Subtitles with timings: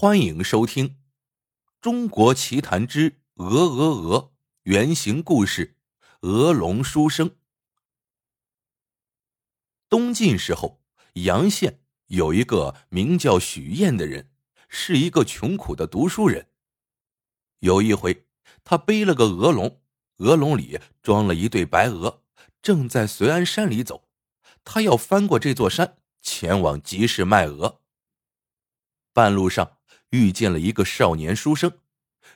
[0.00, 0.90] 欢迎收听
[1.80, 4.20] 《中国奇谭之鹅鹅鹅》
[4.62, 5.74] 原型故事
[6.28, 7.30] 《鹅龙书生》。
[9.88, 10.80] 东晋时候，
[11.14, 14.30] 阳县有一个名叫许燕的人，
[14.68, 16.46] 是一个穷苦的读书人。
[17.58, 18.28] 有一回，
[18.62, 19.80] 他背了个鹅笼，
[20.18, 22.22] 鹅笼里装了一对白鹅，
[22.62, 24.08] 正在绥安山里走。
[24.62, 27.80] 他要翻过这座山，前往集市卖鹅。
[29.12, 29.77] 半路上。
[30.10, 31.78] 遇见了一个少年书生，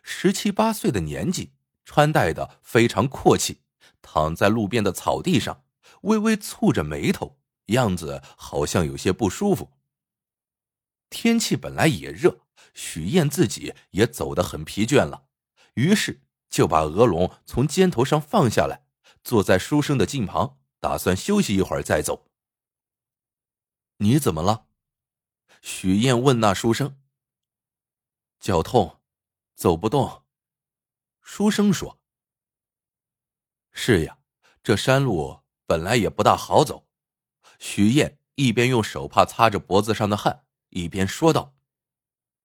[0.03, 1.53] 十七八岁的年纪，
[1.85, 3.61] 穿戴的非常阔气，
[4.03, 5.65] 躺在路边的草地上，
[6.03, 9.73] 微微蹙着眉头，样子好像有些不舒服。
[11.09, 12.41] 天气本来也热，
[12.75, 15.25] 许燕自己也走得很疲倦了，
[15.75, 18.85] 于是就把鹅笼从肩头上放下来，
[19.23, 22.27] 坐在书生的近旁，打算休息一会儿再走。
[23.99, 24.67] 你怎么了？
[25.61, 26.97] 许燕问那书生。
[28.43, 29.01] 脚痛，
[29.55, 30.25] 走不动。
[31.21, 32.01] 书生说
[33.71, 34.19] ：“是呀，
[34.65, 36.89] 这山路本来也不大好走。”
[37.61, 41.55] 许燕一边用手帕擦着脖子上的汗，一边说道：“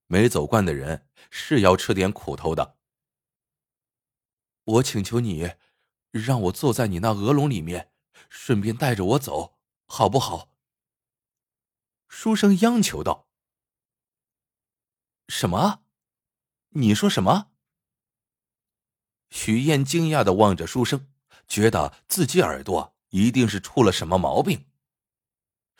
[0.05, 2.77] 没走惯的人是要吃点苦头的。
[4.65, 5.55] 我请求你，
[6.11, 7.91] 让我坐在你那鹅笼里面，
[8.29, 10.51] 顺便带着我走，好不好？”
[12.07, 13.27] 书生央求道
[15.27, 15.85] ：“什么？”
[16.69, 17.51] 你说什么？
[19.29, 21.11] 许燕惊讶的望着书生，
[21.47, 24.65] 觉得自己耳朵一定是出了什么毛病。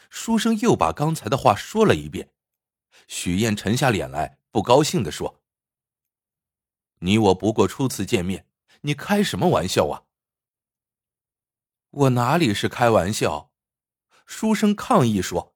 [0.10, 2.34] 书生又把刚才的话说了一遍。
[3.08, 5.42] 许燕沉下脸来，不高兴的说
[7.00, 8.48] ：“你我不过初次见面，
[8.82, 10.04] 你开什么玩笑啊？”
[11.92, 13.52] 我哪里是开玩笑？
[14.26, 15.56] 书生抗议说：“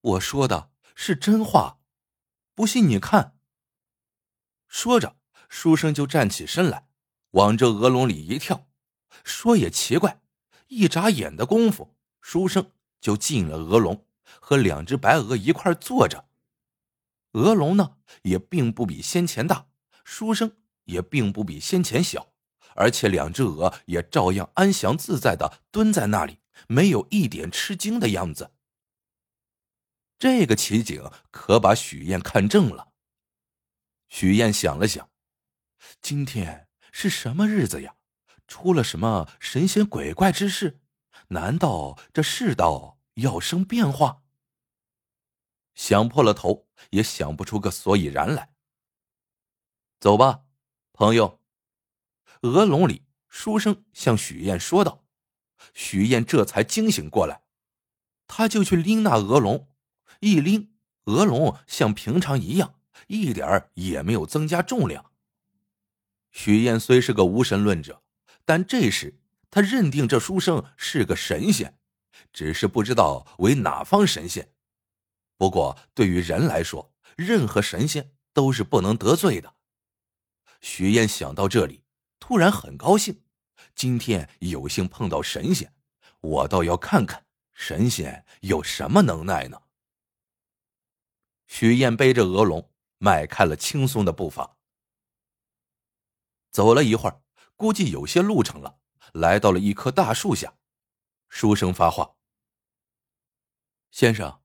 [0.00, 1.80] 我说的是真话，
[2.54, 3.36] 不信你看。”
[4.70, 5.16] 说着，
[5.48, 6.86] 书生就站起身来，
[7.32, 8.68] 往这鹅笼里一跳。
[9.24, 10.22] 说也奇怪，
[10.68, 16.26] 一眨眼的功夫，书生就进了鹅笼，和两只白鹅一块坐着。
[17.32, 19.66] 鹅笼呢，也并不比先前大，
[20.04, 20.52] 书生
[20.84, 22.32] 也并不比先前小，
[22.76, 28.52] 而且两只鹅也照样安详自在的蹲在那里，没有一点吃惊的样子。
[30.16, 32.89] 这个奇景可把许燕看正了。
[34.10, 35.08] 许燕想了想，
[36.02, 37.94] 今天是什么日子呀？
[38.46, 40.80] 出了什么神仙鬼怪之事？
[41.28, 44.24] 难道这世道要生变化？
[45.74, 48.52] 想破了头也想不出个所以然来。
[50.00, 50.42] 走吧，
[50.92, 51.40] 朋友。
[52.42, 55.04] 鹅笼里，书生向许燕说道。
[55.72, 57.42] 许燕这才惊醒过来，
[58.26, 59.68] 他就去拎那鹅笼，
[60.18, 62.79] 一拎，鹅笼像平常一样。
[63.06, 65.10] 一点也没有增加重量。
[66.32, 68.02] 许燕虽是个无神论者，
[68.44, 69.18] 但这时
[69.50, 71.76] 他认定这书生是个神仙，
[72.32, 74.52] 只是不知道为哪方神仙。
[75.36, 79.54] 不过对于人来说，任何神仙都是不能得罪的。
[80.60, 81.82] 许燕想到这里，
[82.20, 83.22] 突然很高兴，
[83.74, 85.72] 今天有幸碰到神仙，
[86.20, 89.60] 我倒要看看神仙有什么能耐呢。
[91.48, 92.69] 许燕背着鹅笼。
[93.02, 94.58] 迈开了轻松的步伐，
[96.50, 97.22] 走了一会儿，
[97.56, 98.78] 估计有些路程了，
[99.14, 100.58] 来到了一棵大树下。
[101.30, 102.16] 书生发话
[103.90, 104.42] ：“先生，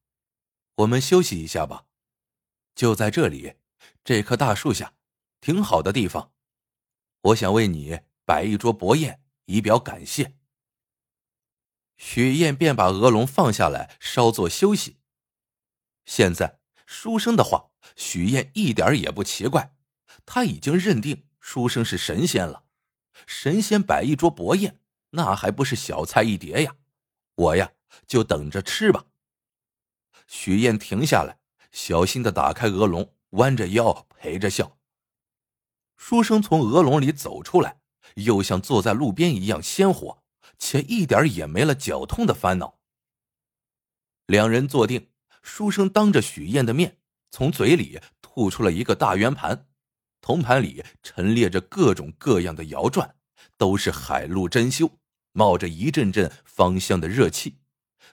[0.76, 1.88] 我们休息一下吧，
[2.74, 3.56] 就在这里，
[4.02, 4.94] 这棵大树下，
[5.42, 6.32] 挺好的地方。
[7.20, 10.38] 我想为你摆一桌薄宴，以表感谢。”
[11.98, 14.96] 许燕便把鹅笼放下来，稍作休息。
[16.06, 17.72] 现在书生的话。
[17.94, 19.74] 许燕一点也不奇怪，
[20.24, 22.64] 他已经认定书生是神仙了。
[23.26, 24.80] 神仙摆一桌薄宴，
[25.10, 26.76] 那还不是小菜一碟呀？
[27.34, 27.72] 我呀，
[28.06, 29.04] 就等着吃吧。
[30.26, 31.38] 许燕停下来，
[31.70, 34.76] 小心的打开鹅笼，弯着腰陪着笑。
[35.96, 37.80] 书生从鹅笼里走出来，
[38.16, 40.22] 又像坐在路边一样鲜活，
[40.58, 42.78] 且一点也没了脚痛的烦恼。
[44.26, 45.08] 两人坐定，
[45.42, 46.98] 书生当着许燕的面。
[47.30, 49.68] 从嘴里吐出了一个大圆盘，
[50.20, 53.12] 铜盘里陈列着各种各样的窑馔，
[53.56, 54.90] 都是海陆珍馐，
[55.32, 57.58] 冒着一阵阵芳香的热气。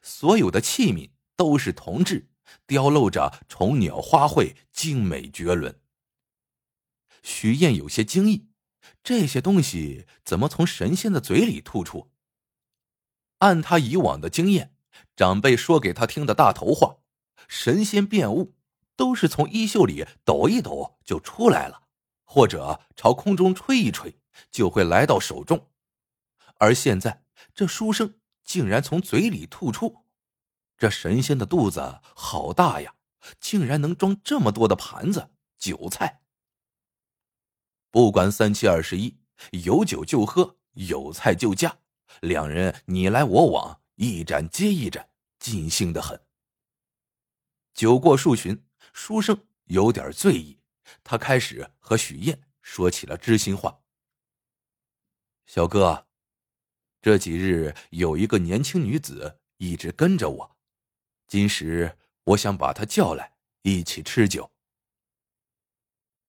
[0.01, 2.29] 所有的器皿都是铜制，
[2.67, 5.79] 雕镂着虫鸟花卉，精美绝伦。
[7.21, 8.49] 徐燕有些惊异，
[9.01, 12.11] 这些东西怎么从神仙的嘴里吐出？
[13.37, 14.75] 按他以往的经验，
[15.15, 16.97] 长辈说给他听的大头话，
[17.47, 18.55] 神仙变物。
[19.03, 21.89] 都是从衣袖里抖一抖就出来了，
[22.23, 24.17] 或者朝空中吹一吹，
[24.49, 25.69] 就会来到手中。
[26.55, 30.05] 而现在，这书生竟然从嘴里吐出，
[30.77, 32.95] 这神仙的肚子好大呀，
[33.41, 36.21] 竟然能装这么多的盘子酒菜。
[37.91, 39.17] 不管三七二十一，
[39.65, 41.79] 有酒就喝，有菜就架，
[42.21, 45.09] 两人你来我往，一盏接一盏，
[45.39, 46.21] 尽兴的很。
[47.73, 48.63] 酒过数巡，
[48.93, 50.59] 书生有点醉意，
[51.03, 53.81] 他开始和许燕说起了知心话
[55.45, 56.07] ：“小哥。”
[57.01, 60.57] 这几日有一个年轻女子一直跟着我，
[61.27, 64.51] 今时我想把她叫来一起吃酒。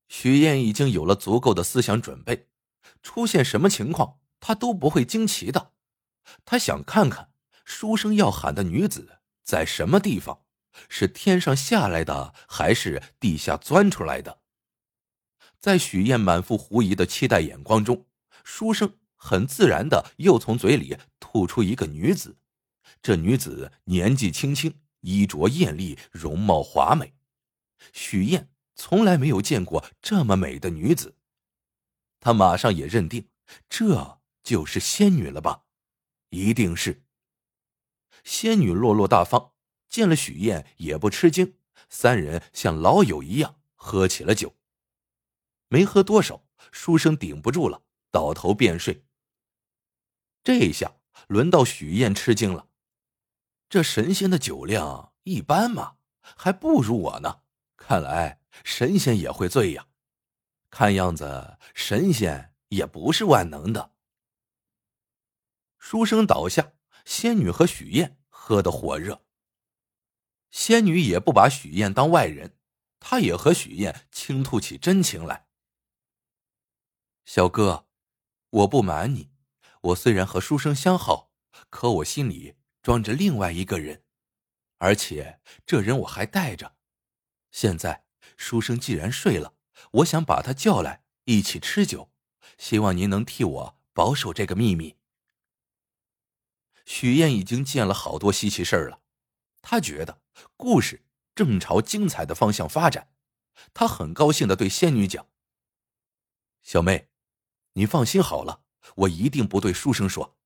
[0.09, 2.49] 许燕已经有了足够的思想准备，
[3.03, 5.75] 出现什么情况她都不会惊奇的。
[6.45, 7.33] 她想看看
[7.65, 10.44] 书生要喊的女子在什么地方，
[10.89, 14.41] 是天上下来的还是地下钻出来的。
[15.61, 18.07] 在许燕满腹狐疑的期待眼光中，
[18.45, 18.99] 书生。
[19.17, 22.37] 很自然的，又从嘴里吐出一个女子。
[23.01, 27.15] 这女子年纪轻轻，衣着艳丽，容貌华美。
[27.95, 31.17] 许燕从来没有见过这么美的女子，
[32.21, 33.31] 她马上也认定
[33.71, 35.63] 这就是仙女了吧？
[36.29, 37.07] 一定是。
[38.25, 39.54] 仙女落落大方，
[39.95, 41.55] 见了许燕也不吃惊，
[41.89, 44.53] 三人像老友一样喝起了酒。
[45.69, 47.81] 没喝多少，书生顶不住了，
[48.11, 49.05] 倒头便睡。
[50.43, 50.97] 这一下
[51.29, 52.67] 轮到许燕吃惊了，
[53.69, 57.43] 这神仙的酒量一般嘛，还不如我呢。
[57.77, 59.87] 看来神仙也会醉呀，
[60.71, 63.93] 看样子神仙也不是万能的。
[65.79, 66.73] 书生倒下，
[67.05, 69.24] 仙女和许燕喝得火热。
[70.55, 72.57] 仙女也不把许燕当外人，
[73.01, 75.49] 她也和许燕倾吐起真情来。
[77.25, 77.89] 小哥，
[78.51, 79.33] 我不瞒你。
[79.81, 81.33] 我虽然和书生相好，
[81.71, 82.55] 可我心里
[82.85, 84.05] 装着另外一个人，
[84.79, 86.77] 而且这人我还带着。
[87.51, 88.07] 现在
[88.37, 89.55] 书生既然睡了，
[89.91, 92.13] 我想把他叫来一起吃酒，
[92.59, 94.97] 希望您能替我保守这个秘密。
[96.87, 99.01] 许燕已经见了好多稀奇事儿了，
[99.61, 100.23] 她觉得
[100.57, 101.05] 故事
[101.35, 103.09] 正朝精彩的方向发展，
[103.73, 105.27] 他很高兴的对仙女讲
[106.63, 107.09] ：“小妹，
[107.75, 108.63] 你放心好了。”
[108.97, 110.37] 我一定不对书生说。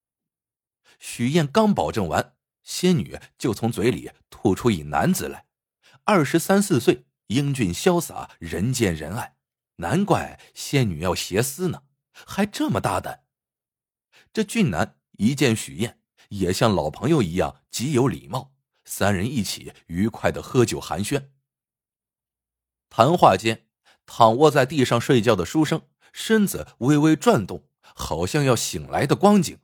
[1.01, 5.47] 许燕刚保证完，仙女就从嘴里吐出一男子来，
[6.05, 9.37] 二十三四岁，英俊潇洒，人见人爱，
[9.77, 11.83] 难怪仙女要挟私呢，
[12.13, 13.25] 还这么大胆。
[14.33, 18.53] 这俊男一见许燕，也像老朋友一样极有礼貌，
[18.89, 21.27] 三人一起愉快的喝酒寒暄。
[22.89, 23.67] 谈话间，
[24.07, 25.83] 躺卧在地上睡觉的书生
[26.13, 27.65] 身子微微转动。
[27.95, 29.59] 好像要醒来的光景，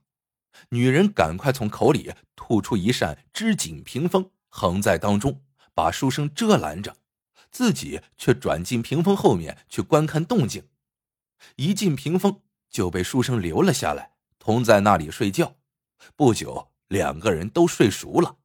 [0.71, 5.43] 女人赶快从口里吐出一扇织锦屏风，横在当中，
[5.73, 6.97] 把书生遮拦着，
[7.53, 10.69] 自己却转进屏风后面去观看动静。
[11.56, 15.56] 一进屏风，就被书生留了下来，同在那里睡觉。
[16.17, 18.38] 不久，两个人都睡熟了。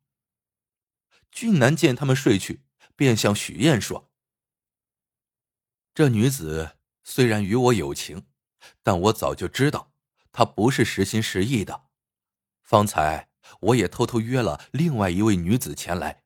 [1.31, 2.63] 俊男见他们睡去，
[2.95, 4.11] 便向许燕说
[5.93, 8.25] ：“这女子虽然与我有情。”
[8.83, 9.93] 但我早就知道，
[10.33, 11.85] 她不是实心实意的。
[12.61, 13.29] 方才
[13.61, 16.23] 我也偷偷约了另外一位女子前来，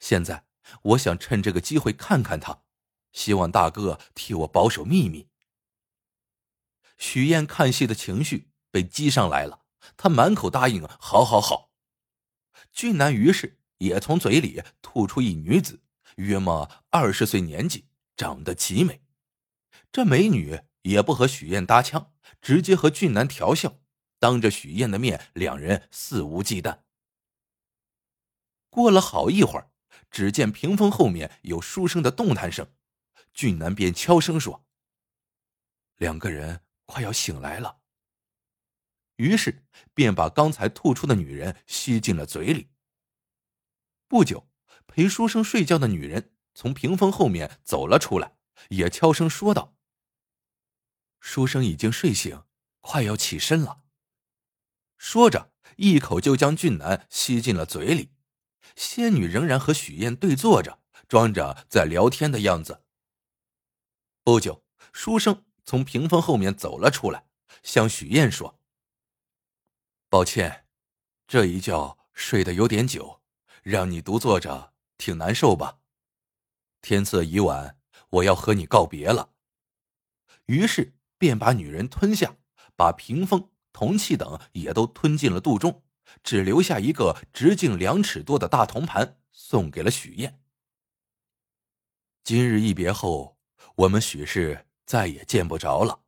[0.00, 0.44] 现在
[0.82, 2.64] 我想趁这个机会看看她，
[3.12, 5.28] 希望大哥替我保守秘密。
[6.98, 9.64] 许燕看戏的情绪被激上来了，
[9.96, 11.70] 她满口答应：“好，好，好。”
[12.72, 15.80] 俊男于是也从嘴里吐出一女子，
[16.16, 19.02] 约莫二十岁年纪，长得极美。
[19.90, 20.60] 这美女。
[20.86, 23.80] 也不和许燕搭腔，直接和俊男调笑，
[24.20, 26.82] 当着许燕的面，两人肆无忌惮。
[28.70, 29.72] 过了好一会儿，
[30.12, 32.72] 只见屏风后面有书生的动弹声，
[33.34, 34.64] 俊男便悄声说
[35.98, 37.80] ：“两个人快要醒来了。”
[39.18, 42.68] 于是便把刚才吐出的女人吸进了嘴里。
[44.08, 44.48] 不久，
[44.86, 48.36] 陪书生睡觉的女人从屏风后面走了出来，
[48.68, 49.76] 也悄声说道。
[51.20, 52.44] 书生已经睡醒，
[52.80, 53.82] 快要起身了。
[54.96, 58.12] 说着，一口就将俊男吸进了嘴里。
[58.76, 62.84] 仙女仍然和许燕对坐着，装着在聊天的样子。
[64.22, 67.26] 不久，书生从屏风后面走了出来，
[67.62, 68.60] 向许燕说
[70.08, 70.66] ：“抱歉，
[71.26, 73.22] 这一觉睡得有点久，
[73.68, 75.80] 让你独坐着挺难受吧？”
[76.80, 77.78] 天色已晚，
[78.10, 79.30] 我要和你告别了。”
[80.46, 82.36] 于是便把女人吞下，
[82.76, 85.82] 把屏风、铜器等也都吞进了肚中，
[86.22, 90.40] 只留下一个直径两尺多的大铜盘，送给了许燕。
[92.22, 93.36] 今日一别后，
[93.74, 96.02] 我们许氏再也见不着了。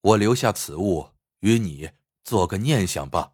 [0.00, 1.90] 我留下此物与你
[2.24, 3.33] 做个念想吧。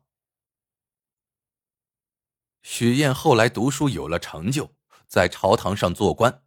[2.62, 4.75] 许燕后来读书有了成就，
[5.07, 6.43] 在朝堂上做官。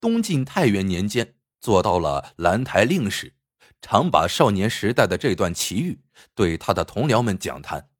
[0.00, 3.34] 东晋太元年间，做到了兰台令史，
[3.82, 6.00] 常把少年时代的这段奇遇
[6.34, 7.90] 对他的同僚们讲谈。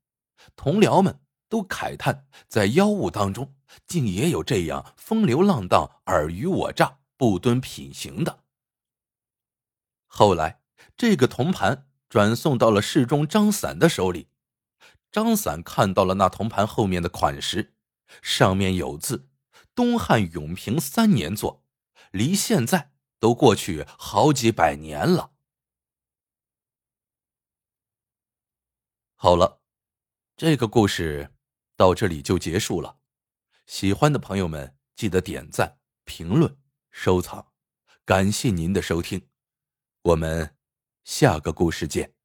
[0.55, 3.55] 同僚们都慨叹，在妖物当中，
[3.87, 8.45] 竟也有这样风流浪荡、尔虞我诈、不敦品行的。
[10.07, 10.61] 后来，
[10.97, 14.28] 这个铜盘转送到了侍中张散的手里。
[15.11, 17.75] 张伞看到了那铜盘后面的款式，
[18.23, 19.29] 上面有字
[19.75, 21.65] ：“东汉永平三年作，
[22.11, 25.33] 离现在都过去好几百年了。”
[29.17, 29.63] 好了，
[30.37, 31.35] 这个故事
[31.77, 32.99] 到这里就结束了。
[33.67, 36.57] 喜欢的朋友们记得点赞、评论、
[36.91, 37.53] 收藏，
[38.05, 39.29] 感谢您的收听，
[40.03, 40.57] 我们
[41.05, 42.18] 下个故事见。